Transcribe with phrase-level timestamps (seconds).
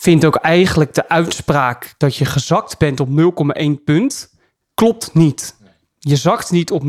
[0.00, 4.34] vind ook eigenlijk de uitspraak dat je gezakt bent op 0,1 punt,
[4.74, 5.56] klopt niet.
[5.98, 6.82] Je zakt niet op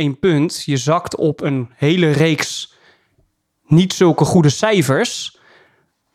[0.00, 2.74] 0,1 punt, je zakt op een hele reeks
[3.66, 5.38] niet zulke goede cijfers,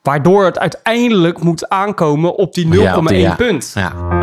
[0.01, 3.35] waardoor het uiteindelijk moet aankomen op die 0,1 Ja, op die- ja.
[3.35, 3.71] punt.
[3.75, 4.22] Ja.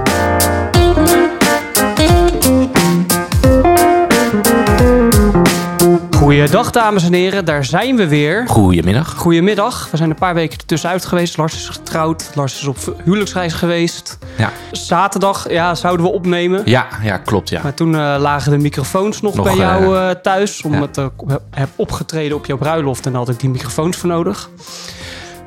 [6.31, 8.47] Goeiedag dames en heren, daar zijn we weer.
[8.47, 9.13] Goedemiddag.
[9.17, 11.37] Goedemiddag, we zijn een paar weken ertussenuit geweest.
[11.37, 14.17] Lars is getrouwd, Lars is op huwelijksreis geweest.
[14.37, 16.61] Ja, Zaterdag ja, zouden we opnemen.
[16.65, 17.61] ja, ja klopt ja.
[17.63, 20.61] Maar toen eh, lagen de microfoons nog, Nog, bij jou eh, eh, thuis.
[20.61, 21.05] Omdat ja.
[21.05, 24.49] ik heb opgetreden op jouw bruiloft en dan had ik die microfoons voor nodig.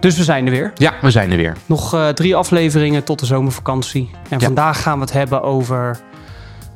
[0.00, 0.72] Dus we zijn er weer.
[0.74, 1.56] Ja, we zijn er weer.
[1.66, 4.10] Nog eh, drie afleveringen tot de zomervakantie.
[4.28, 4.44] En Ja.
[4.44, 5.98] vandaag gaan we het hebben over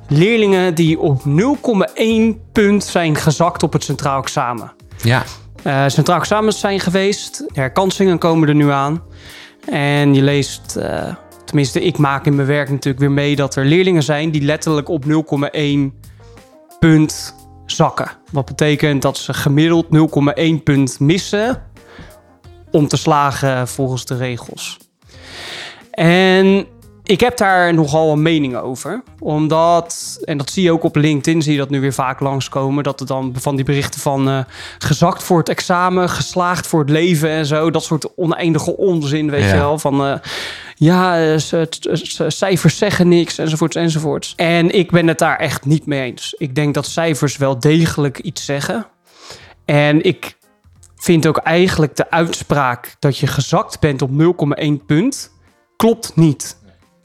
[0.09, 4.73] leerlingen die op 0,1 punt zijn gezakt op het centraal examen.
[5.03, 5.23] Ja,
[5.63, 7.45] Eh, centraal examens zijn geweest.
[7.53, 9.03] Herkansingen komen er nu aan.
[9.71, 13.37] En je leest, eh, tenminste ik maak in mijn werk natuurlijk weer mee...
[13.37, 16.01] dat er leerlingen zijn die letterlijk op 0,1
[16.79, 17.35] punt
[17.67, 18.11] zakken.
[18.33, 21.63] Wat betekent dat ze gemiddeld 0,1 punt missen...
[22.71, 24.79] om te slagen volgens de regels.
[25.91, 26.67] En
[27.09, 29.03] ik heb daar nogal een mening over.
[29.19, 32.85] Omdat, en dat zie je ook op LinkedIn, zie je dat nu weer vaak langskomen.
[32.85, 34.39] Dat er dan van die berichten van eh,
[34.79, 37.71] gezakt voor het examen, geslaagd voor het leven en zo.
[37.71, 39.49] Dat soort oneindige onzin, weet Ja.
[39.49, 39.79] je wel.
[39.79, 40.19] Van eh,
[40.75, 41.37] ja, eh,
[42.29, 44.33] cijfers zeggen niks, enzovoorts, enzovoorts.
[44.37, 46.35] En ik ben het daar echt niet mee eens.
[46.39, 48.87] Ik denk dat cijfers wel degelijk iets zeggen.
[49.65, 50.37] En ik
[50.97, 55.31] vind ook eigenlijk de uitspraak dat je gezakt bent op 0,1 punt,
[55.77, 56.58] klopt niet.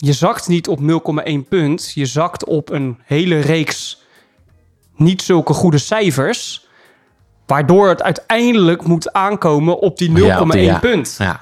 [0.05, 0.79] Je zakt niet op
[1.25, 1.91] 0,1 punt.
[1.95, 4.01] Je zakt op een hele reeks
[4.95, 6.67] niet zulke goede cijfers.
[7.45, 10.79] Waardoor het uiteindelijk moet aankomen op die 0,1 Ja, op die- ja.
[10.79, 11.15] punt.
[11.17, 11.39] ja.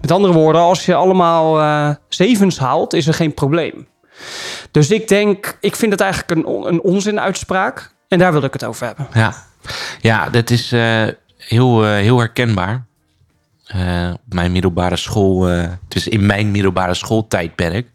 [0.00, 3.86] Met andere woorden, als je allemaal eh, zevens haalt, is er geen probleem.
[4.70, 7.94] Dus ik denk, ik vind het eigenlijk een, een onzinuitspraak.
[8.08, 9.06] En daar wil ik het over hebben.
[9.14, 9.34] Ja,
[10.00, 11.02] ja dat is eh,
[11.36, 12.86] heel, eh, heel herkenbaar.
[13.64, 17.88] Eh, op mijn middelbare school, eh, dus in mijn middelbare schooltijdperk,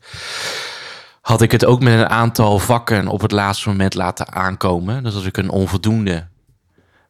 [1.21, 5.03] had ik het ook met een aantal vakken op het laatste moment laten aankomen.
[5.03, 6.27] Dus als ik een onvoldoende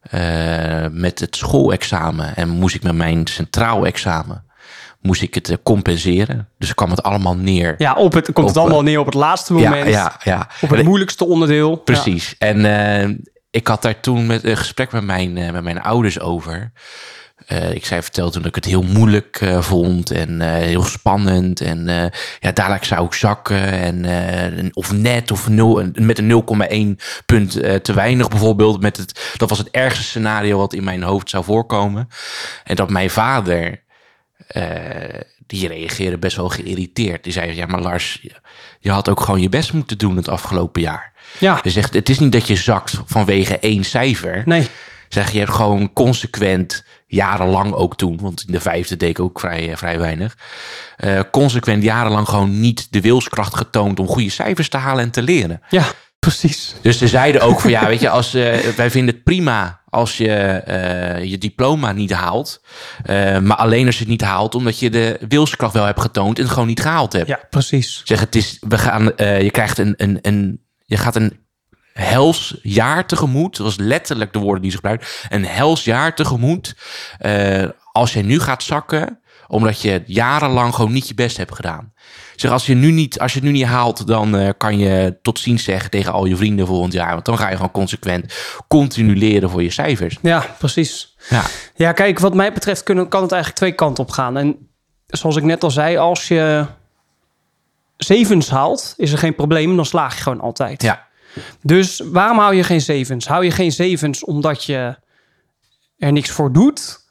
[0.02, 4.44] eh, met het schoolexamen en moest ik met mijn centraal examen,
[5.02, 6.48] moest ik het compenseren.
[6.58, 7.76] Dus kwam het allemaal neer.
[7.78, 9.88] Ja, op het, komt het allemaal neer op het laatste moment.
[9.88, 10.50] ja, ja, ja.
[10.62, 11.76] Op het moeilijkste onderdeel.
[11.76, 12.36] Precies.
[12.38, 13.22] En
[13.52, 16.72] ik had daar toen met, een gesprek met mijn, met mijn ouders over.
[17.50, 20.84] Eh, ik zei vertelde toen dat ik het heel moeilijk eh, vond en eh, heel
[20.84, 21.62] spannend.
[21.62, 23.62] En ja, dadelijk zou ik zakken.
[24.06, 27.52] En, of net of nul, met een 0,1 punt
[27.84, 28.82] te weinig bijvoorbeeld.
[28.82, 32.08] Met het, dat was het ergste scenario wat in mijn hoofd zou voorkomen.
[32.64, 33.84] En dat mijn vader,
[35.48, 37.24] die reageerde best wel geïrriteerd.
[37.24, 38.32] Die zei, ja maar Lars, je,
[38.80, 41.14] je had ook gewoon je best moeten doen het afgelopen jaar.
[41.38, 44.42] Ja, Hij zegt, het is niet dat je zakt vanwege één cijfer.
[44.46, 44.68] nee.
[45.10, 49.40] Zeg, je hebt gewoon consequent, jarenlang ook toen, want in de vijfde deed ik ook
[49.40, 50.38] vrij, eh, vrij weinig,
[50.98, 55.22] eh, consequent jarenlang gewoon niet de wilskracht getoond om goede cijfers te halen en te
[55.22, 55.62] leren.
[55.70, 55.84] Ja,
[56.20, 56.76] precies.
[56.82, 60.18] Dus ze zeiden ook van ja, weet je, als, eh, wij vinden het prima als
[60.18, 60.62] je
[61.24, 62.62] je diploma niet haalt.
[63.42, 66.44] maar alleen als je het niet haalt omdat je de wilskracht wel hebt getoond en
[66.44, 67.28] het gewoon niet gehaald hebt.
[67.28, 68.02] Ja, precies.
[68.04, 71.40] Zeg, het is, we gaan, je krijgt een, een, een, je gaat een
[72.00, 73.58] hels jaar tegemoet.
[73.58, 75.26] Dat was letterlijk de woorden die ze gebruikt.
[75.30, 76.76] Een hels jaar tegemoet.
[77.20, 81.94] eh, als je nu gaat zakken, omdat je jarenlang gewoon niet je best hebt gedaan.
[82.36, 85.18] Zeg, als je, nu niet, als je het nu niet haalt, dan eh, kan je
[85.22, 87.14] tot ziens zeggen tegen al je vrienden volgend jaar.
[87.14, 88.34] Want dan ga je gewoon consequent
[88.68, 90.18] continu leren voor je cijfers.
[90.22, 91.16] Ja, precies.
[91.30, 91.44] Ja,
[91.76, 94.38] Ja, kijk, wat mij betreft kunnen, kan het eigenlijk twee kanten op gaan.
[94.38, 94.70] En
[95.08, 96.66] zoals ik net al zei, als je
[97.98, 99.76] zevens haalt, is er geen probleem.
[99.76, 100.82] Dan slaag je gewoon altijd.
[100.82, 101.08] ja,
[101.62, 103.28] Dus waarom hou je geen zevens?
[103.28, 104.98] Hou je geen zevens omdat je
[105.98, 107.08] er niks voor doet?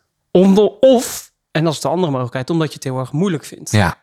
[0.81, 3.70] Of, en dat is de andere mogelijkheid, omdat je het heel erg moeilijk vindt.
[3.70, 3.97] ja,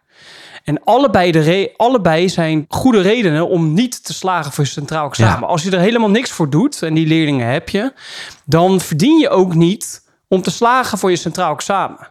[0.63, 5.39] En allebei, de allebei zijn goede redenen om niet te slagen voor je centraal examen.
[5.39, 5.47] Ja.
[5.47, 7.93] Als je er helemaal niks voor doet, en die leerlingen heb je,
[8.45, 12.07] dan verdien je ook niet om te slagen voor je centraal examen.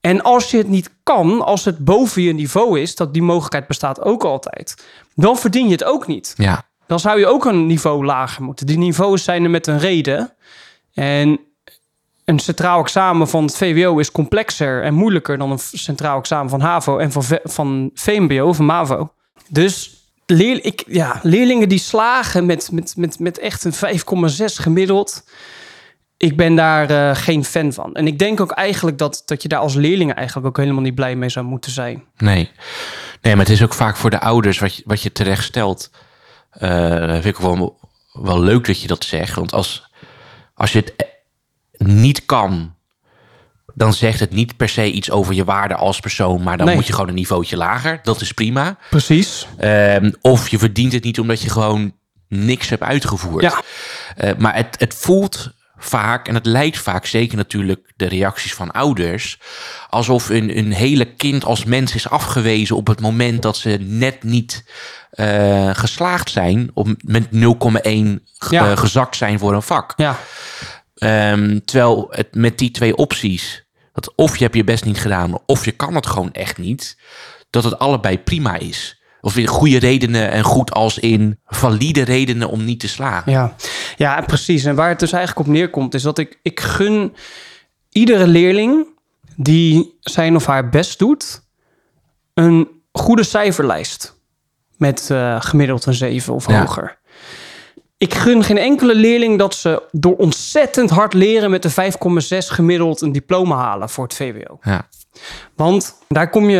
[0.00, 3.66] En als je het niet kan, als het boven je niveau is, dat die mogelijkheid
[3.66, 4.84] bestaat ook altijd,
[5.14, 6.34] dan verdien je het ook niet.
[6.36, 8.66] ja, Dan zou je ook een niveau lager moeten.
[8.66, 10.34] Die niveaus zijn er met een reden.
[10.94, 11.40] En
[12.24, 16.60] een centraal examen van het VWO is complexer en moeilijker dan een centraal examen van
[16.60, 19.12] HAVO en van, van VMBO, van MAVO.
[19.48, 19.96] Dus
[20.26, 25.24] leer, ik, ja, leerlingen die slagen met, met, met, met echt een 5,6 gemiddeld.
[26.16, 27.94] Ik ben daar eh, geen fan van.
[27.94, 30.94] En ik denk ook eigenlijk dat, dat je daar als leerling eigenlijk ook helemaal niet
[30.94, 32.04] blij mee zou moeten zijn.
[32.16, 32.50] Nee.
[33.22, 35.90] nee, maar het is ook vaak voor de ouders wat je, wat je terecht stelt.
[36.50, 37.78] Eh, vind ik wel,
[38.12, 39.34] wel leuk dat je dat zegt.
[39.34, 39.90] Want als,
[40.54, 41.06] als je het eh,
[41.86, 42.74] niet kan,
[43.74, 46.42] dan zegt het niet per se iets over je waarde als persoon.
[46.42, 46.74] Maar dan Nee.
[46.74, 48.00] moet je gewoon een niveautje lager.
[48.02, 48.78] Dat is prima.
[48.90, 49.46] Precies.
[49.58, 51.92] Ehm, of je verdient het niet omdat je gewoon
[52.28, 53.42] niks hebt uitgevoerd.
[53.42, 53.62] Ja.
[54.16, 58.70] Eh, maar het, het voelt vaak, en het lijkt vaak, zeker natuurlijk de reacties van
[58.70, 59.38] ouders,
[59.88, 64.22] alsof een, een hele kind als mens is afgewezen op het moment dat ze net
[64.22, 64.64] niet
[65.10, 67.30] eh, geslaagd zijn, of met 0,1
[68.38, 68.70] ge- Ja.
[68.70, 69.92] eh, gezakt zijn voor een vak.
[69.96, 70.18] Ja,
[70.94, 75.38] Ehm, terwijl het met die twee opties, dat of je hebt je best niet gedaan,
[75.46, 76.98] of je kan het gewoon echt niet,
[77.50, 78.97] dat het allebei prima is.
[79.28, 83.32] Of weer goede redenen en goed als in valide redenen om niet te slagen.
[83.32, 83.54] ja.
[83.96, 84.64] ja, precies.
[84.64, 87.14] En waar het dus eigenlijk op neerkomt, is dat ik, ik gun
[87.90, 88.86] iedere leerling
[89.36, 91.42] die zijn of haar best doet,
[92.34, 94.16] een goede cijferlijst.
[94.76, 96.60] Met eh, gemiddeld een 7 of Ja.
[96.60, 96.98] hoger.
[97.96, 101.76] Ik gun geen enkele leerling dat ze door ontzettend hard leren met de 5,6
[102.50, 104.58] gemiddeld een diploma halen voor het VWO.
[104.62, 104.88] Ja.
[105.54, 106.58] Want daar kom je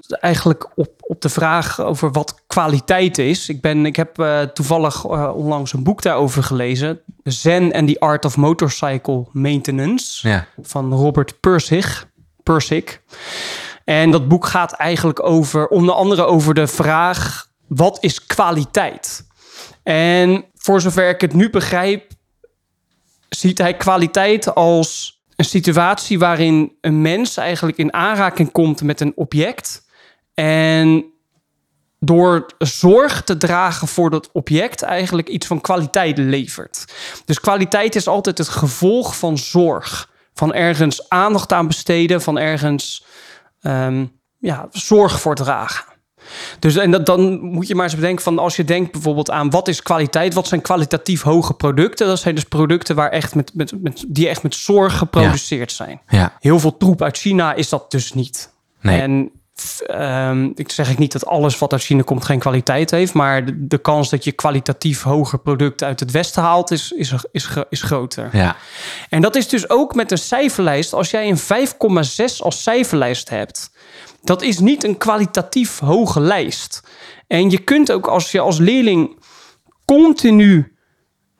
[0.00, 3.48] eh, eigenlijk op, op de vraag over wat kwaliteit is.
[3.48, 7.00] Ik, ben, ik heb eh, toevallig eh, onlangs een boek daarover gelezen.
[7.24, 10.46] Zen and the Art of Motorcycle Maintenance Ja.
[10.62, 12.06] van Robert Persig.
[12.42, 13.00] Persig.
[13.84, 19.26] En dat boek gaat eigenlijk over, onder andere over de vraag: wat is kwaliteit?
[19.82, 22.12] En voor zover ik het nu begrijp,
[23.28, 29.12] ziet hij kwaliteit als een situatie waarin een mens eigenlijk in aanraking komt met een
[29.14, 29.86] object.
[30.34, 31.04] En
[32.00, 36.84] door zorg te dragen voor dat object eigenlijk iets van kwaliteit levert.
[37.24, 40.10] Dus kwaliteit is altijd het gevolg van zorg.
[40.34, 43.04] Van ergens aandacht aan besteden, van ergens
[43.60, 44.06] ehm,
[44.38, 45.84] ja, zorg voor dragen.
[46.58, 49.50] Dus en dat, dan moet je maar eens bedenken van als je denkt bijvoorbeeld aan
[49.50, 52.06] wat is kwaliteit, wat zijn kwalitatief hoge producten?
[52.06, 56.00] Dat zijn dus producten waar echt met, met, met, die echt met zorg geproduceerd zijn.
[56.08, 56.36] Ja.
[56.40, 58.52] Heel veel troep uit China is dat dus niet.
[58.80, 59.00] Nee.
[59.00, 59.30] En
[59.86, 63.44] ehm, ik zeg ik niet dat alles wat uit China komt geen kwaliteit heeft, maar
[63.44, 67.48] de, de kans dat je kwalitatief hoger producten uit het Westen haalt is, is, is,
[67.68, 68.28] is groter.
[68.32, 68.56] Ja.
[69.08, 70.92] En dat is dus ook met een cijferlijst.
[70.92, 73.70] Als jij een 5,6 als cijferlijst hebt,
[74.22, 76.82] dat is niet een kwalitatief hoge lijst.
[77.26, 79.16] En je kunt ook als je als leerling
[79.84, 80.76] continu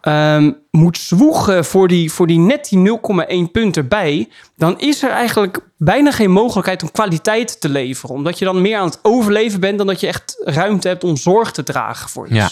[0.01, 2.99] ehm, moet zwoegen voor die, voor die net die
[3.47, 8.15] 0,1 punt erbij, dan is er eigenlijk bijna geen mogelijkheid om kwaliteit te leveren.
[8.15, 11.17] Omdat je dan meer aan het overleven bent dan dat je echt ruimte hebt om
[11.17, 12.37] zorg te dragen voor iets.
[12.37, 12.51] Ja.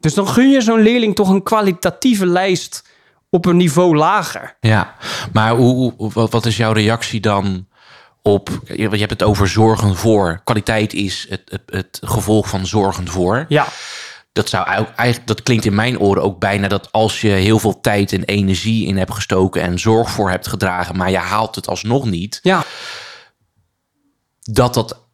[0.00, 2.84] Dus dan gun je zo'n leerling toch een kwalitatieve lijst
[3.30, 4.56] op een niveau lager.
[4.60, 4.94] Ja,
[5.32, 7.66] maar hoe, hoe- wat, wat is jouw reactie dan
[8.26, 8.60] op...
[8.64, 10.40] Je je hebt het over zorgen voor.
[10.44, 13.44] Kwaliteit is het, het, het gevolg van zorgen voor.
[13.48, 13.66] Ja,
[14.32, 17.80] Dat, zou eigenlijk, dat klinkt in mijn oren ook bijna dat als je heel veel
[17.80, 19.62] tijd en energie in hebt gestoken...
[19.62, 22.40] en zorg voor hebt gedragen, maar je haalt het alsnog niet...
[22.42, 22.64] ja,
[24.40, 25.04] dat dat...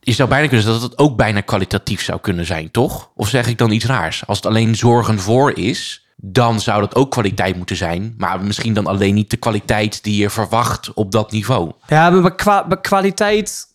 [0.00, 3.10] Je zou bijna kunnen zeggen dat het ook bijna kwalitatief zou kunnen zijn, toch?
[3.14, 4.26] Of zeg ik dan iets raars?
[4.26, 8.14] Als het alleen zorgen voor is, dan zou dat ook kwaliteit moeten zijn.
[8.18, 11.72] Maar misschien dan alleen niet de kwaliteit die je verwacht op dat niveau.
[11.86, 13.66] ja maar kwa- kwaliteit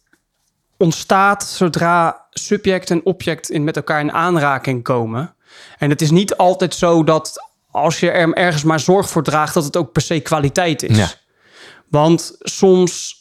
[0.77, 5.35] ontstaat zodra subject en object in, met elkaar in aanraking komen.
[5.77, 9.53] En het is niet altijd zo dat als je er ergens maar zorg voor draagt,
[9.53, 10.97] dat het ook per se kwaliteit is.
[10.97, 11.07] Ja.
[11.87, 13.15] Want soms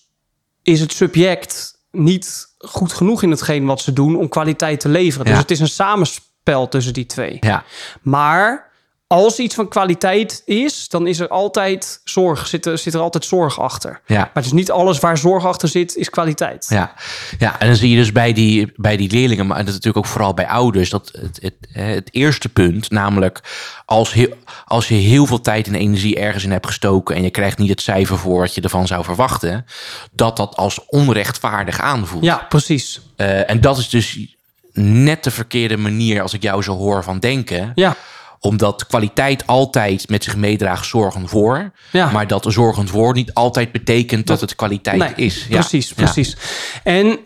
[0.62, 5.26] is het subject niet goed genoeg in hetgeen wat ze doen om kwaliteit te leveren.
[5.26, 7.36] Dus het is een samenspel tussen die twee.
[7.40, 7.64] Ja,
[8.02, 8.69] Maar
[9.12, 13.24] als iets van kwaliteit is, dan is er altijd zorg, zit er, zit er altijd
[13.24, 14.00] zorg achter.
[14.06, 14.18] ja.
[14.18, 16.66] Maar het is niet alles waar zorg achter zit, is kwaliteit.
[16.68, 16.94] Ja,
[17.38, 20.04] ja, en dan zie je dus bij die, bij die leerlingen, maar dat is natuurlijk
[20.04, 23.40] ook vooral bij ouders, dat het, het, het eerste punt, namelijk
[23.84, 27.30] als, heel, als je heel veel tijd en energie ergens in hebt gestoken en je
[27.30, 29.66] krijgt niet het cijfer voor wat je ervan zou verwachten,
[30.12, 32.24] dat dat als onrechtvaardig aanvoelt.
[32.24, 33.00] Ja, precies.
[33.16, 34.36] Eh, en dat is dus
[34.72, 37.72] net de verkeerde manier, als ik jou zo hoor, van denken.
[37.74, 37.96] Ja,
[38.40, 41.72] Omdat kwaliteit altijd met zich meedraagt zorgen voor.
[41.92, 42.10] Ja.
[42.10, 45.46] Maar dat zorgen voor niet altijd betekent dat het kwaliteit nee, is.
[45.48, 45.94] Precies, Ja.
[45.94, 46.36] precies.
[46.84, 47.18] En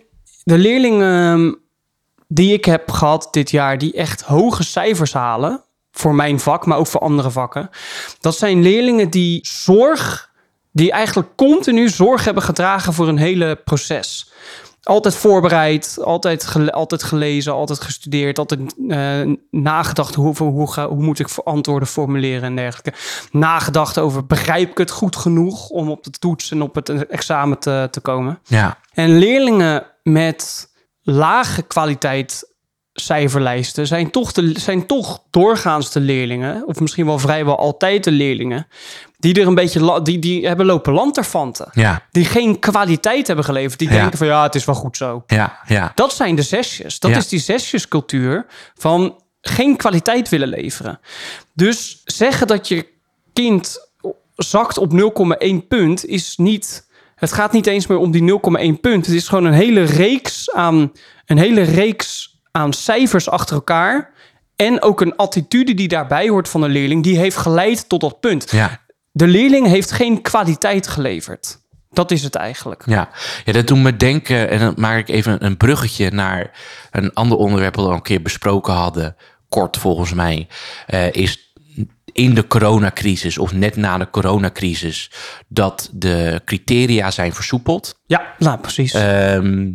[0.45, 1.53] de leerlingen ehm,
[2.29, 6.79] die ik heb gehad dit jaar, die echt hoge cijfers halen, voor mijn vak, maar
[6.79, 7.71] ook voor andere vakken.
[8.21, 10.31] Dat zijn leerlingen die zorg,
[10.73, 14.33] die eigenlijk continu zorg hebben gedragen voor een hele proces.
[14.85, 21.03] Altijd voorbereid, altijd, gele- altijd gelezen, altijd gestudeerd, altijd eh, nagedacht hoe, hoe, ga- hoe
[21.03, 22.93] moet ik antwoorden formuleren en dergelijke.
[23.31, 27.59] Nagedacht over begrijp ik het goed genoeg om op de toets en op het examen
[27.59, 28.39] te, te komen.
[28.45, 30.69] Ja, En leerlingen met
[31.03, 32.53] lage kwaliteit
[32.93, 38.11] cijferlijsten zijn toch, de, zijn toch doorgaans de leerlingen, of misschien wel vrijwel altijd de
[38.11, 38.67] leerlingen,
[39.33, 41.69] die er een beetje die, die hebben lopen lanterfanten.
[41.73, 43.79] ja, Die geen kwaliteit hebben geleverd.
[43.79, 43.95] Die Ja.
[43.95, 45.25] denken van ja, het is wel goed zo.
[45.27, 45.93] ja, ja.
[45.95, 46.99] Dat zijn de zesjes.
[46.99, 47.17] Dat Ja.
[47.17, 51.01] is die zesjescultuur van geen kwaliteit willen leveren.
[51.55, 52.87] Dus zeggen dat je
[53.33, 53.79] kind
[54.37, 56.87] zakt op 0,1 punt is niet.
[57.15, 59.07] Het gaat niet eens meer om die 0,1 punt.
[59.07, 60.93] Het is gewoon een hele reeks aan
[61.27, 64.13] een hele reeks aan cijfers achter elkaar.
[64.57, 68.21] En ook een attitude die daarbij hoort van een leerling, die heeft geleid tot dat
[68.21, 68.51] punt.
[68.51, 68.83] ja.
[69.17, 71.59] De leerling heeft geen kwaliteit geleverd.
[71.91, 72.83] Dat is het eigenlijk.
[72.87, 73.09] Ja.
[73.45, 76.51] ja, dat doet me denken, en dan maak ik even een bruggetje naar
[76.91, 79.17] een ander onderwerp dat we al een keer besproken hadden,
[79.49, 80.49] kort volgens mij,
[80.87, 81.53] eh, is
[82.13, 85.11] in de coronacrisis of net na de coronacrisis
[85.49, 88.01] dat de criteria zijn versoepeld.
[88.07, 88.93] Ja, nou precies.
[88.93, 89.73] Ehm,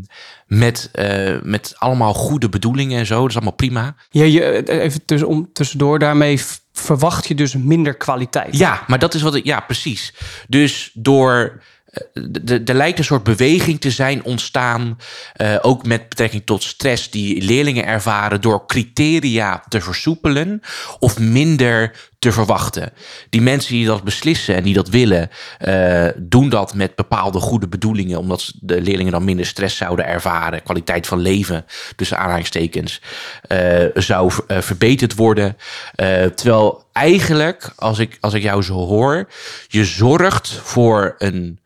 [0.47, 3.19] met, eh, met allemaal goede bedoelingen en zo.
[3.21, 3.95] Dat is allemaal prima.
[4.09, 6.41] Ja, je, eh, even tussen, om, tussendoor, daarmee
[6.79, 8.57] verwacht je dus minder kwaliteit.
[8.57, 9.45] Ja, maar dat is wat ik.
[9.45, 10.13] Ja, precies.
[10.47, 11.61] Dus door.
[11.91, 14.97] Eh, Er lijkt een soort beweging te zijn ontstaan,
[15.33, 20.61] eh, ook met betrekking tot stress die leerlingen ervaren, door criteria te versoepelen
[20.99, 22.91] of minder te verwachten.
[23.29, 27.67] Die mensen die dat beslissen en die dat willen, eh, doen dat met bepaalde goede
[27.67, 31.65] bedoelingen, omdat de leerlingen dan minder stress zouden ervaren, kwaliteit van leven,
[31.95, 33.01] tussen aanhalingstekens,
[33.41, 35.57] eh, zou eh, verbeterd worden.
[35.95, 39.29] Eh, terwijl eigenlijk, als ik, als ik jou zo hoor,
[39.67, 41.59] je zorgt voor een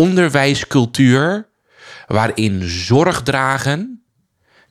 [0.00, 1.48] onderwijscultuur
[2.06, 4.02] waarin zorg dragen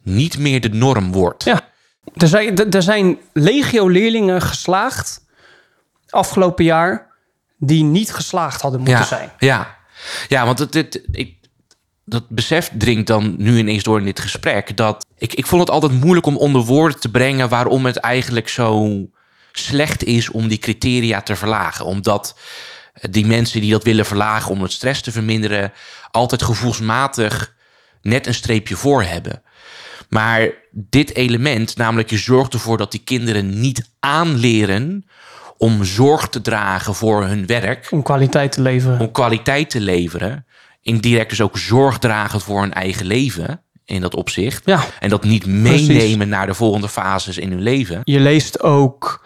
[0.03, 1.43] niet meer de norm wordt.
[1.43, 1.61] Ja.
[2.13, 5.25] Er zijn, er- er zijn legio leerlingen geslaagd
[6.09, 7.13] afgelopen jaar
[7.57, 9.31] die niet geslaagd hadden moeten ja, zijn.
[9.39, 9.75] Ja,
[10.27, 11.35] ja want het, het, ik,
[12.05, 14.77] dat besef dringt dan nu ineens door in dit gesprek.
[14.77, 18.49] Dat ik, ik vond het altijd moeilijk om onder woorden te brengen waarom het eigenlijk
[18.49, 18.97] zo
[19.51, 21.85] slecht is om die criteria te verlagen.
[21.85, 22.35] Omdat
[23.01, 25.71] die mensen die dat willen verlagen om het stress te verminderen,
[26.11, 27.53] altijd gevoelsmatig
[28.01, 29.41] net een streepje voor hebben.
[30.09, 35.05] Maar dit element, namelijk je zorgt ervoor dat die kinderen niet aanleren
[35.57, 38.99] om zorg te dragen voor hun werk, Om kwaliteit te leveren.
[38.99, 40.45] om kwaliteit te leveren.
[40.81, 44.61] Indirect dus ook zorg dragen voor hun eigen leven in dat opzicht.
[44.65, 44.83] Ja.
[44.99, 45.87] En dat niet Precies.
[45.87, 48.01] meenemen naar de volgende fases in hun leven.
[48.03, 49.25] Je leest ook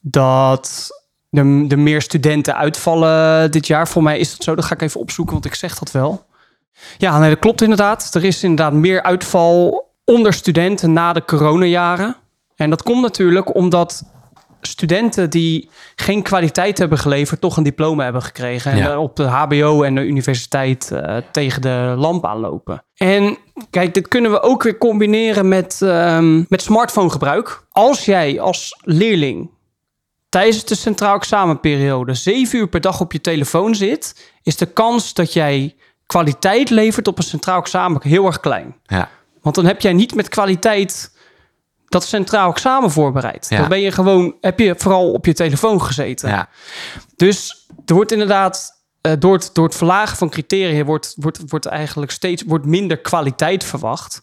[0.00, 0.88] dat
[1.32, 3.88] er, er meer studenten uitvallen dit jaar.
[3.88, 4.54] Voor mij is dat zo.
[4.54, 6.24] Dat ga ik even opzoeken, want ik zeg dat wel.
[6.98, 8.14] Ja, nee, dat klopt inderdaad.
[8.14, 12.16] Er is inderdaad meer uitval onder studenten na de coronajaren.
[12.56, 14.02] En dat komt natuurlijk omdat
[14.60, 18.70] studenten die geen kwaliteit hebben geleverd, toch een diploma hebben gekregen.
[18.72, 18.90] En Ja.
[18.92, 22.84] eh, op de HBO en de universiteit eh, tegen de lamp aanlopen.
[22.96, 23.36] En
[23.70, 27.62] kijk, dit kunnen we ook weer combineren met, ehm, met smartphonegebruik.
[27.70, 29.50] Als jij als leerling
[30.32, 35.14] tijdens de centraal examenperiode zeven uur per dag op je telefoon zit, is de kans
[35.14, 38.76] dat jij kwaliteit levert op een centraal examen heel erg klein.
[38.82, 39.08] Ja,
[39.42, 41.16] Want dan heb jij niet met kwaliteit
[41.88, 43.46] dat centraal examen voorbereid.
[43.48, 43.58] Ja.
[43.58, 46.28] Dan ben je gewoon, heb je vooral op je telefoon gezeten.
[46.28, 46.48] ja,
[47.16, 51.66] Dus er wordt inderdaad, eh, door, het, door het verlagen van criteria, wordt, wordt, wordt
[51.66, 54.22] eigenlijk steeds wordt minder kwaliteit verwacht.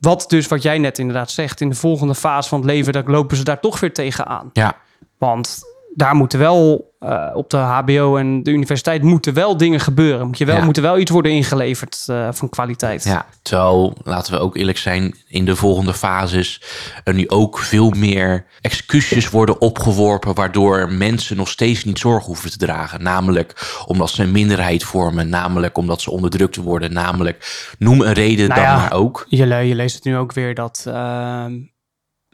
[0.00, 3.04] Wat dus, wat jij net inderdaad zegt, in de volgende fase van het leven, dan
[3.06, 4.50] lopen ze daar toch weer tegenaan.
[4.52, 4.84] ja.
[5.18, 5.62] Want
[5.94, 10.26] daar moeten wel eh, op de HBO en de universiteit moeten wel dingen gebeuren.
[10.26, 10.64] Moet je wel, Ja.
[10.64, 13.04] Moet er wel iets worden ingeleverd eh, van kwaliteit.
[13.04, 16.62] Ja, terwijl, laten we ook eerlijk zijn, in de volgende fases
[17.04, 22.50] er nu ook veel meer excuses worden opgeworpen, waardoor mensen nog steeds niet zorg hoeven
[22.50, 23.02] te dragen.
[23.02, 28.48] Namelijk omdat ze een minderheid vormen, namelijk omdat ze onderdrukt worden, namelijk noem een reden
[28.48, 28.76] Nou dan ja.
[28.76, 29.26] maar ook.
[29.28, 31.52] Je, je leest het nu ook weer dat, ehm,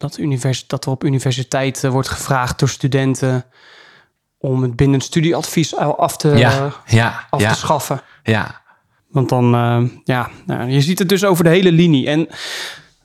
[0.02, 3.44] dat, univers, dat er op universiteiten wordt gevraagd door studenten
[4.38, 8.02] om het binnen studieadvies af te, Ja, ja, af ja, te schaffen.
[8.23, 8.62] ja,
[9.09, 12.09] Want dan, eh, ja, nou, je ziet het dus over de hele linie.
[12.09, 12.28] En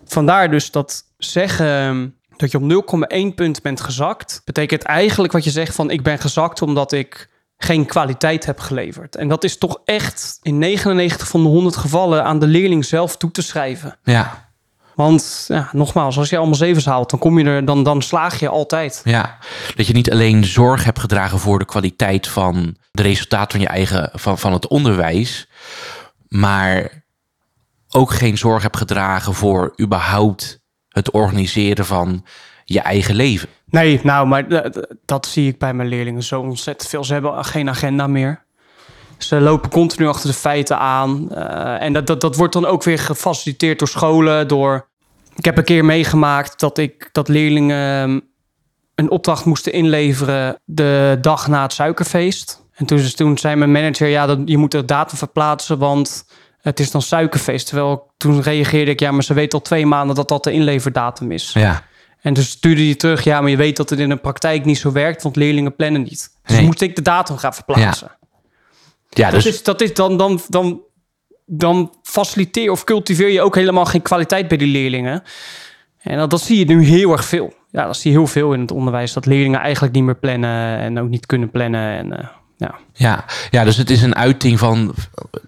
[0.06, 5.50] vandaar dus dat zeggen dat je op 0,1 punt bent gezakt, betekent eigenlijk wat je
[5.50, 9.16] zegt van ik ben gezakt omdat ik geen kwaliteit heb geleverd.
[9.16, 13.18] En dat is toch echt in 99 van de 100 gevallen aan de leerling zelf
[13.18, 13.98] toe te schrijven.
[14.04, 14.47] ja,
[14.98, 18.40] Want ja, nogmaals, als je allemaal zevens haalt, dan kom je er, dan, dan slaag
[18.40, 19.02] je altijd.
[19.04, 19.38] Ja,
[19.76, 23.68] dat je niet alleen zorg hebt gedragen voor de kwaliteit van de resultaten van je
[23.68, 25.50] eigen van, van het onderwijs,
[26.28, 27.04] maar
[27.90, 32.26] ook geen zorg hebt gedragen voor überhaupt het organiseren van
[32.64, 33.50] je eigen leven.
[33.66, 37.04] Nee, nou, maar dat, dat zie ik bij mijn leerlingen zo ontzettend veel.
[37.04, 38.46] Ze hebben geen agenda meer.
[39.18, 41.28] Ze lopen continu achter de feiten aan.
[41.32, 44.48] Uh, en dat, dat, dat wordt dan ook weer gefaciliteerd door scholen.
[44.48, 44.88] Door...
[45.36, 48.20] Ik heb een keer meegemaakt dat, ik, dat leerlingen ehm,
[48.96, 52.66] een opdracht moesten inleveren de dag na het suikerfeest.
[52.74, 56.26] En toen, toen zei mijn manager, ja, dat, je moet de datum verplaatsen, want
[56.62, 57.68] het is dan suikerfeest.
[57.68, 61.32] Terwijl toen reageerde ik, ja, maar ze weet al twee maanden dat dat de inleverdatum
[61.32, 61.52] is.
[61.54, 61.84] Ja.
[62.22, 64.78] En dus stuurde hij terug, ja, maar je weet dat het in de praktijk niet
[64.78, 66.30] zo werkt, want leerlingen plannen niet.
[66.44, 66.66] Dus Nee.
[66.66, 68.08] moest ik de datum gaan verplaatsen.
[68.12, 68.17] Ja,
[69.24, 70.82] Dat dus is, dat is dan, dan, dan,
[71.46, 75.24] dan faciliteer of cultiveer je ook helemaal geen kwaliteit bij die leerlingen.
[76.02, 77.54] En dat, dat zie je nu heel erg veel.
[77.72, 79.14] Ja, dat zie je heel veel in het onderwijs.
[79.14, 81.98] Dat leerlingen eigenlijk niet meer plannen en ook niet kunnen plannen.
[81.98, 82.76] En, eh, ja.
[82.94, 84.94] Ja, ja, dus het is een uiting van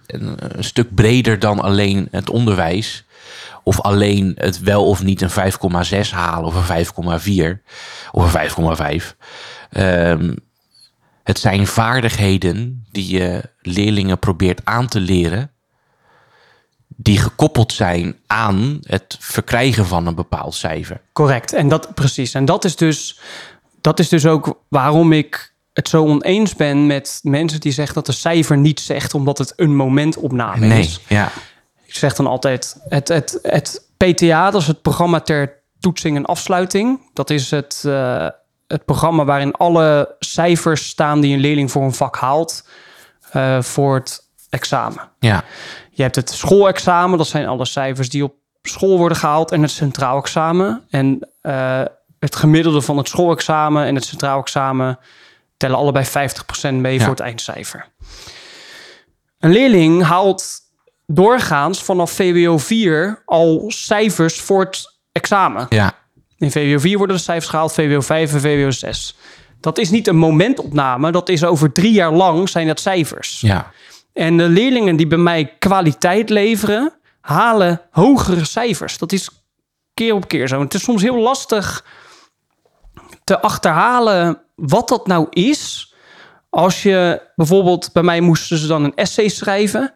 [0.07, 3.05] een, een stuk breder dan alleen het onderwijs.
[3.63, 7.61] Of alleen het wel of niet een 5,6 halen of een 5,4
[8.11, 9.15] of een 5,5.
[9.69, 10.33] Ehm,
[11.29, 15.51] het zijn vaardigheden die je leerlingen probeert aan te leren.
[16.87, 21.01] Die gekoppeld zijn aan het verkrijgen van een bepaald cijfer.
[21.13, 21.53] Correct.
[21.53, 22.33] En dat precies.
[22.33, 23.19] En dat is dus,
[23.81, 28.05] dat is dus ook waarom ik het zo oneens ben met mensen die zeggen dat
[28.05, 30.99] de cijfer niet zegt, omdat het een momentopname Nee, is.
[31.07, 31.31] ja.
[31.85, 36.25] Ik zeg dan altijd: het, het, het PTA, dat is het programma ter toetsing en
[36.25, 37.09] afsluiting.
[37.13, 38.27] Dat is het, eh,
[38.69, 42.67] het programma waarin alle cijfers staan die een leerling voor een vak haalt
[43.31, 45.09] eh, voor het examen.
[45.19, 45.43] Ja,
[45.91, 49.71] Je hebt het schoolexamen, dat zijn alle cijfers die op school worden gehaald, en het
[49.71, 50.83] centraal examen.
[50.89, 51.81] En eh,
[52.19, 54.99] het gemiddelde van het schoolexamen en het centraal examen
[55.57, 56.99] tellen allebei 50% mee Ja.
[56.99, 57.87] voor het eindcijfer.
[59.39, 60.45] Een leerling haalt
[61.05, 65.65] doorgaans vanaf VWO 4 al cijfers voor het examen.
[65.69, 65.93] ja,
[66.39, 69.15] In VWO 4 worden de cijfers gehaald, VWO 5 en VWO 6.
[69.59, 73.41] Dat is niet een momentopname, dat is over drie jaar lang zijn dat cijfers.
[73.41, 73.71] ja.
[74.13, 78.97] En de leerlingen die bij mij kwaliteit leveren, halen hogere cijfers.
[78.97, 79.29] Dat is
[79.93, 80.61] keer op keer zo.
[80.61, 81.85] Het is soms heel lastig
[83.23, 85.93] te achterhalen wat dat nou is.
[86.49, 89.93] Als je bijvoorbeeld, bij mij moesten ze dan een essay schrijven.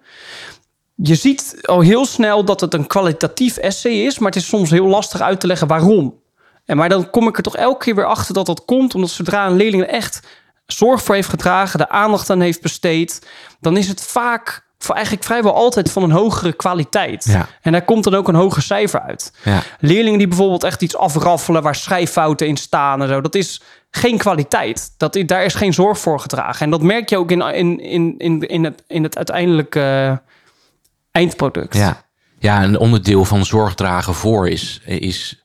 [0.96, 4.70] Je ziet al heel snel dat het een kwalitatief essay is, maar het is soms
[4.70, 6.22] heel lastig uit te leggen waarom.
[6.66, 9.10] En maar dan kom ik er toch elke keer weer achter dat dat komt, omdat
[9.10, 10.28] zodra een leerling er echt
[10.66, 13.28] zorg voor heeft gedragen, de aandacht aan heeft besteed,
[13.60, 17.26] dan is het vaak, eigenlijk vrijwel altijd van een hogere kwaliteit.
[17.26, 17.48] Ja.
[17.62, 19.34] En daar komt dan ook een hoger cijfer uit.
[19.44, 19.62] ja.
[19.80, 24.18] Leerlingen die bijvoorbeeld echt iets afraffelen waar schrijffouten in staan en zo, dat is geen
[24.18, 24.94] kwaliteit.
[24.98, 26.66] Dat, daar is geen zorg voor gedragen.
[26.66, 30.22] En dat merk je ook in, in, in, in, in, het, in het uiteindelijke
[31.12, 31.76] eindproduct.
[31.76, 32.04] Ja,
[32.40, 35.43] ja een onderdeel van zorg dragen voor is, is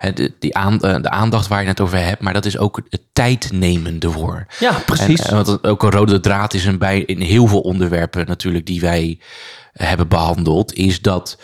[0.00, 2.80] de, die aan, eh, de aandacht waar je het over hebt, maar dat is ook
[2.88, 4.46] het tijdnemende voor.
[4.58, 5.20] Ja, precies.
[5.20, 8.66] En, wat het ook een rode draad is en bij in heel veel onderwerpen natuurlijk
[8.66, 9.18] die wij
[9.72, 11.38] eh, hebben behandeld, is dat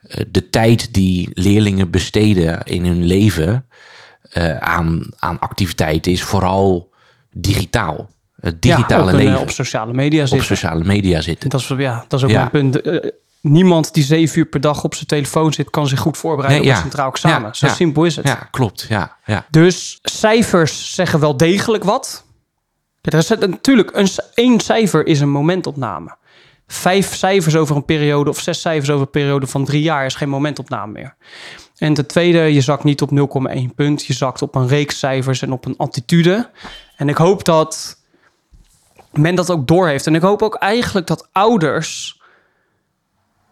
[0.00, 3.64] eh, de tijd die leerlingen besteden in hun leven
[4.30, 6.90] eh, aan, aan activiteiten is vooral
[7.32, 8.10] digitaal.
[8.40, 10.46] Het digitale ja, een, leven eh, op sociale media op zitten.
[10.46, 11.50] sociale media zitten.
[11.50, 12.42] Dat is, ja, dat is ook Ja.
[12.42, 12.80] een punt.
[13.40, 16.70] Niemand die zeven uur per dag op zijn telefoon zit, kan zich goed voorbereiden Nee,
[16.70, 16.82] op ja.
[16.84, 17.48] een centraal examen.
[17.48, 17.72] Ja, Zo ja.
[17.72, 18.26] simpel is het.
[18.26, 18.86] Ja, klopt.
[18.88, 19.46] Ja, ja.
[19.50, 22.24] Dus cijfers zeggen wel degelijk wat.
[23.00, 26.16] Ja, er is het- natuurlijk, een, één cijfer is een momentopname.
[26.66, 30.14] Vijf cijfers over een periode of zes cijfers over een periode van drie jaar is
[30.14, 31.16] geen momentopname meer.
[31.76, 34.04] En ten tweede, je zakt niet op 0,1 punt.
[34.06, 36.50] Je zakt op een reeks cijfers en op een attitude.
[36.96, 37.98] En ik hoop dat
[39.12, 40.06] men dat ook doorheeft.
[40.06, 42.19] En ik hoop ook eigenlijk dat ouders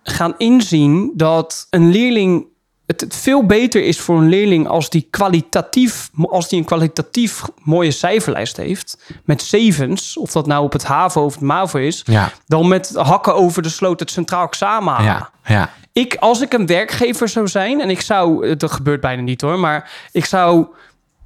[0.09, 2.47] gaan inzien dat een leerling
[2.89, 7.43] het, het veel beter is voor een leerling als die kwalitatief, als die een kwalitatief
[7.63, 12.03] mooie cijferlijst heeft met zevens, of dat nou op het HAVO of het MAVO is,
[12.05, 15.07] Ja, dan met hakken over de sloot het centraal examen halen.
[15.13, 15.71] ja, ja.
[15.93, 19.59] Ik, als ik een werkgever zou zijn, en ik zou, dat gebeurt bijna niet hoor,
[19.59, 20.67] maar ik zou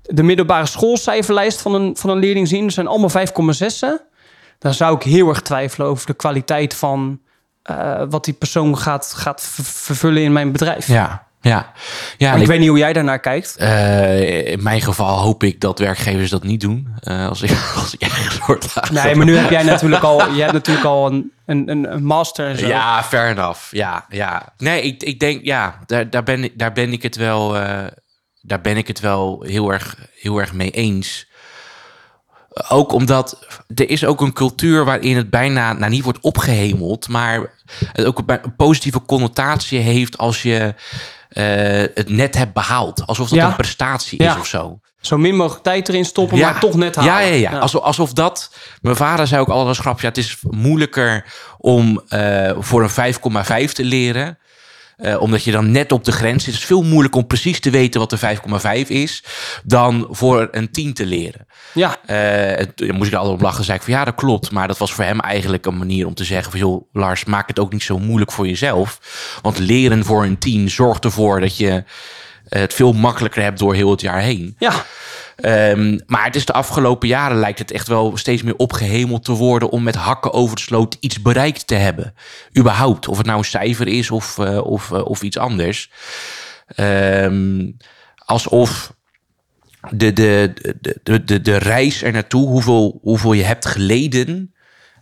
[0.02, 4.10] de middelbare schoolcijferlijst van een, van een leerling zien, zijn allemaal 5,6'en.
[4.58, 7.20] Dan zou ik heel erg twijfelen over de kwaliteit van
[7.62, 10.86] eh, wat die persoon gaat, gaat ver- vervullen in mijn bedrijf.
[10.86, 11.72] Ja, Ja,
[12.18, 13.56] ja ik ik- weet niet hoe jij daarnaar kijkt.
[13.56, 16.88] eh, in mijn geval hoop ik dat werkgevers dat niet doen.
[17.00, 18.90] eh, als, ik, als ik ergens word.
[18.90, 22.48] Nee, maar nu heb jij natuurlijk al, jij hebt natuurlijk al een, een, een, master
[22.48, 22.66] en zo.
[22.66, 23.60] Ja, fair enough.
[23.70, 24.52] Ja, ja.
[24.56, 27.52] Nee, ik, ik denk, ja, daar, daar, ben, ik- daar ben ik het wel,
[28.40, 31.30] daar ben ik het wel heel erg, heel erg mee eens.
[32.68, 33.38] Ook omdat
[33.74, 37.50] er is ook een cultuur waarin het bijna, nou niet wordt opgehemeld, maar
[37.92, 40.74] het ook een positieve connotatie heeft als je
[41.28, 41.44] eh,
[41.94, 43.06] het net hebt behaald.
[43.06, 43.46] Alsof dat Ja.
[43.46, 44.32] een prestatie Ja.
[44.34, 44.78] is of zo.
[45.00, 46.50] Zo min mogelijk tijd erin stoppen, Ja.
[46.50, 47.12] maar toch net halen.
[47.12, 47.58] Ja, ja, ja.
[47.58, 48.50] Alsof, alsof dat...
[48.80, 50.02] Mijn vader zei ook altijd als grapje...
[50.02, 51.24] Ja, het is moeilijker
[51.58, 53.14] om eh, voor een
[53.68, 54.38] 5,5 te leren...
[54.96, 56.52] eh, omdat je dan net op de grens zit.
[56.52, 58.36] Het is veel moeilijker om precies te weten wat de
[58.84, 59.24] 5,5 is...
[59.64, 61.46] dan voor een 10 te leren.
[61.74, 61.96] ja.
[62.06, 63.64] Eh, toen moest ik er altijd op lachen.
[63.64, 64.50] zei ik van ja, dat klopt.
[64.50, 66.60] Maar dat was voor hem eigenlijk een manier om te zeggen van...
[66.60, 68.98] joh, Lars, maak het ook niet zo moeilijk voor jezelf.
[69.42, 71.84] Want leren voor een 10 zorgt ervoor dat je...
[72.58, 74.54] het veel makkelijker hebt door heel het jaar heen.
[74.58, 74.84] ja.
[75.36, 79.32] Ehm, maar het is de afgelopen jaren lijkt het echt wel steeds meer opgehemeld te
[79.32, 82.14] worden om met hakken over de sloot iets bereikt te hebben.
[82.58, 83.08] Überhaupt.
[83.08, 85.90] Of het nou een cijfer is of, eh, of, eh, of iets anders.
[86.66, 87.70] Ehm,
[88.16, 88.92] alsof
[89.90, 94.54] de, de, de, de, de, de reis er naartoe, hoeveel, hoeveel je hebt geleden,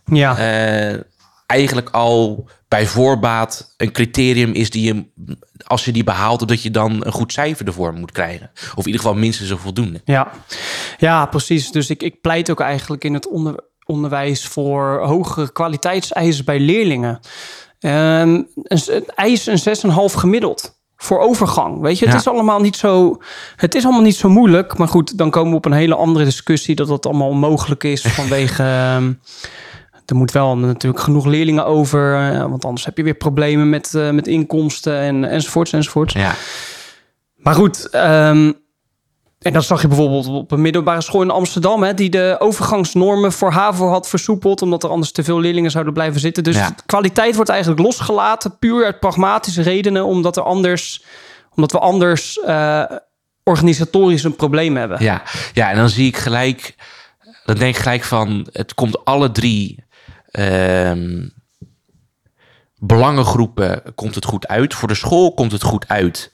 [0.05, 0.37] ja.
[0.37, 0.99] eh,
[1.45, 5.05] eigenlijk al bij voorbaat een criterium is die je,
[5.65, 8.51] als je die behaalt, dat je dan een goed cijfer ervoor moet krijgen.
[8.53, 10.01] Of in ieder geval minstens een voldoende.
[10.05, 10.31] Ja,
[10.97, 11.71] ja precies.
[11.71, 13.55] Dus ik, ik pleit ook eigenlijk in het onder,
[13.85, 17.19] onderwijs voor hogere kwaliteitseisen bij leerlingen.
[17.79, 18.29] Ehm
[18.63, 21.81] een, een eis een 6,5 gemiddeld voor overgang.
[21.81, 22.19] Weet je, het Ja.
[22.19, 23.17] is allemaal niet zo.
[23.55, 24.77] Het is allemaal niet zo moeilijk.
[24.77, 28.01] Maar goed, dan komen we op een hele andere discussie dat dat allemaal onmogelijk is
[28.19, 28.63] vanwege.
[30.11, 33.95] Er moet wel natuurlijk genoeg leerlingen over, eh, want anders heb je weer problemen met,
[33.95, 36.13] eh, met inkomsten en, enzovoorts enzovoorts.
[36.13, 36.35] Ja.
[37.35, 38.51] Maar goed, ehm,
[39.39, 43.31] en dat zag je bijvoorbeeld op een middelbare school in Amsterdam, hè, die de overgangsnormen
[43.31, 46.43] voor HAVO had versoepeld, omdat er anders te veel leerlingen zouden blijven zitten.
[46.43, 46.67] Dus Ja.
[46.67, 51.03] de kwaliteit wordt eigenlijk losgelaten, puur uit pragmatische redenen, omdat, er anders,
[51.55, 52.83] omdat we anders eh,
[53.43, 55.03] organisatorisch een probleem hebben.
[55.03, 55.21] Ja,
[55.53, 56.75] ja, en dan zie ik gelijk,
[57.45, 59.83] dan denk ik gelijk van, het komt alle drie
[62.75, 64.73] belangengroepen komt het goed uit.
[64.73, 66.31] Voor de school komt het goed uit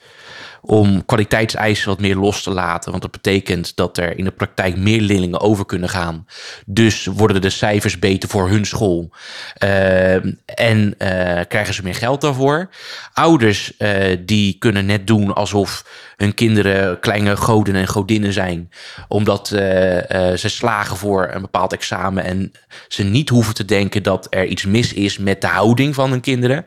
[0.67, 2.89] om kwaliteitseisen wat meer los te laten.
[2.89, 6.25] Want dat betekent dat er in de praktijk meer leerlingen over kunnen gaan.
[6.65, 9.09] Dus worden de cijfers beter voor hun school.
[9.53, 12.69] Ehm, en eh, krijgen ze meer geld daarvoor.
[13.13, 15.85] Ouders eh, die kunnen net doen alsof
[16.17, 18.69] hun kinderen kleine goden en godinnen zijn.
[19.07, 22.23] Omdat eh, eh, ze slagen voor een bepaald examen.
[22.23, 22.51] En
[22.87, 26.21] ze niet hoeven te denken dat er iets mis is met de houding van hun
[26.21, 26.65] kinderen.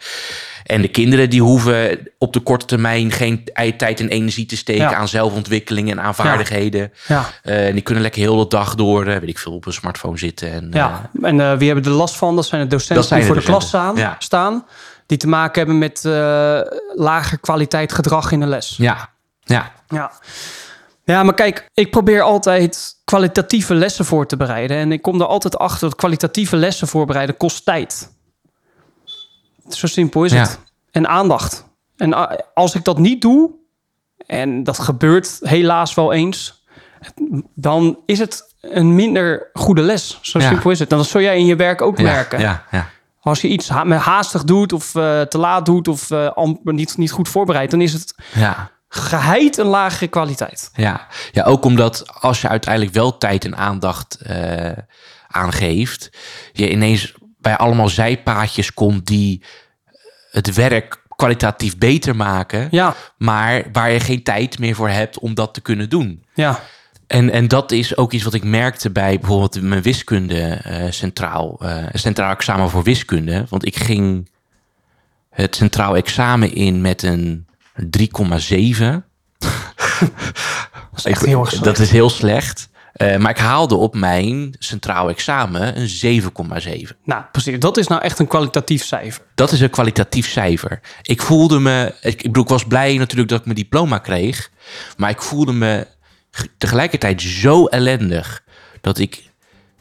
[0.64, 3.44] En de kinderen die hoeven op de korte termijn geen
[3.76, 4.94] tijd en energie te steken Ja.
[4.94, 6.92] aan zelfontwikkeling en aan vaardigheden.
[7.06, 9.66] Ja, Eh, en die kunnen lekker heel de dag door, eh, weet ik veel, op
[9.66, 10.52] een smartphone zitten.
[10.52, 11.10] En, ja.
[11.22, 12.36] en eh, wie hebben er last van?
[12.36, 14.16] Dat zijn de docenten zijn die voor de klas staan, ja.
[14.18, 14.64] staan,
[15.06, 16.00] die te maken hebben met
[16.94, 18.74] lager kwaliteit gedrag in de les.
[18.78, 19.08] ja,
[19.40, 20.10] ja, Ja.
[21.04, 24.76] ja, maar kijk, ik probeer altijd kwalitatieve lessen voor te bereiden.
[24.76, 28.10] En ik kom er altijd achter dat kwalitatieve lessen voorbereiden kost tijd.
[29.74, 30.38] Zo simpel is Ja.
[30.40, 30.58] het.
[30.90, 31.64] En aandacht.
[31.96, 33.50] En a- als ik dat niet doe,
[34.26, 36.64] en dat gebeurt helaas wel eens,
[37.54, 40.18] dan is het een minder goede les.
[40.22, 40.48] Zo Ja.
[40.48, 40.90] simpel is het.
[40.90, 42.40] En dat zul jij in je werk ook ja, merken.
[42.40, 42.88] ja, ja.
[43.20, 47.10] Als je iets ha- haastig doet of eh, te laat doet of amper niet, niet
[47.12, 48.70] goed voorbereid, dan is het ja.
[48.88, 50.70] geheid een lagere kwaliteit.
[50.74, 51.06] Ja.
[51.32, 54.70] ja, ook omdat als je uiteindelijk wel tijd en aandacht eh,
[55.28, 56.10] aangeeft,
[56.52, 59.42] je ineens bij allemaal zijpaadjes komt die
[60.30, 65.34] het werk kwalitatief beter maken, Ja, maar waar je geen tijd meer voor hebt om
[65.34, 66.24] dat te kunnen doen.
[66.34, 66.60] ja,
[67.06, 71.60] En, en dat is ook iets wat ik merkte bij bijvoorbeeld mijn wiskunde eh, centraal,
[71.60, 73.46] eh, centraal examen voor wiskunde.
[73.48, 74.30] Want ik ging
[75.30, 77.86] het centraal examen in met een 3,7.
[80.90, 81.64] dat is echt heel slecht.
[81.64, 82.68] Dat is heel slecht.
[82.92, 86.96] Eh, maar ik haalde op mijn centraal examen een 7,7.
[87.04, 87.58] Nou, precies.
[87.58, 89.22] Dat is nou echt een kwalitatief cijfer.
[89.34, 90.80] Dat is een kwalitatief cijfer.
[91.02, 94.50] Ik voelde me, ik, ik bedoel, ik was blij natuurlijk dat ik mijn diploma kreeg.
[94.96, 95.86] Maar ik voelde me
[96.58, 98.42] tegelijkertijd zo ellendig
[98.80, 99.29] dat ik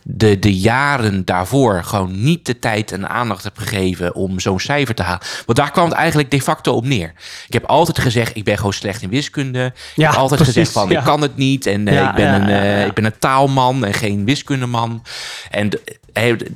[0.03, 4.95] de, de jaren daarvoor gewoon niet de tijd en aandacht heb gegeven om zo'n cijfer
[4.95, 5.21] te halen.
[5.45, 7.13] Want daar kwam het eigenlijk de facto op neer.
[7.47, 9.65] Ik heb altijd gezegd, ik ben gewoon slecht in wiskunde.
[9.65, 10.99] ik Ja, heb altijd precies, gezegd van, ja.
[10.99, 11.65] ik kan het niet.
[11.65, 15.03] En eh, ik, ben een, eh, ik ben een taalman en geen wiskundeman.
[15.49, 15.69] En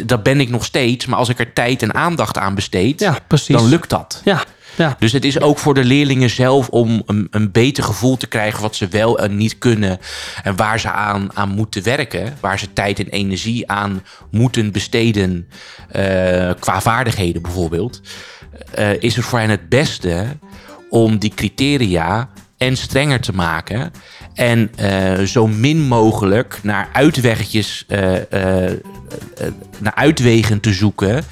[0.06, 1.06] dat ben ik nog steeds.
[1.06, 3.12] Maar als ik er tijd en aandacht aan besteed,
[3.48, 4.22] dan lukt dat.
[4.24, 4.44] Ja,
[4.76, 4.96] Ja.
[5.00, 8.62] Dus het is ook voor de leerlingen zelf om een, een beter gevoel te krijgen
[8.62, 10.00] wat ze wel en niet kunnen
[10.44, 15.48] en waar ze aan, aan moeten werken, waar ze tijd en energie aan moeten besteden
[15.92, 18.02] eh, qua vaardigheden bijvoorbeeld,
[18.74, 20.26] eh, is het voor hen het beste
[20.90, 23.92] om die criteria en strenger te maken
[24.34, 27.86] en eh, zo min mogelijk naar uitweggetjes,
[29.80, 31.24] naar uitwegen te zoeken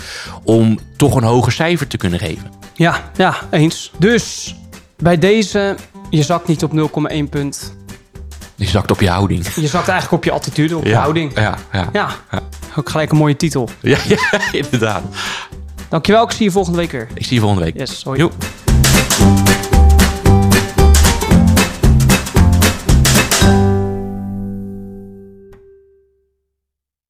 [0.43, 2.60] om toch een hoger cijfer te kunnen geven.
[2.81, 3.91] Ja, ja, eens.
[3.97, 4.55] Dus
[4.97, 5.75] bij deze,
[6.09, 6.71] je zakt niet op
[7.11, 7.73] 0,1 punt.
[8.55, 9.47] Je zakt op je houding.
[9.47, 11.31] Je zakt eigenlijk op je attitude, op je houding.
[11.35, 11.89] Ja, ja.
[11.93, 12.09] Ja,
[12.75, 13.69] ook gelijk een mooie titel.
[13.81, 15.03] Ja, ja, inderdaad.
[15.89, 17.07] Dankjewel, ik zie je volgende week weer.
[17.13, 17.77] Ik zie je volgende week.
[17.77, 18.29] Yes, hoi.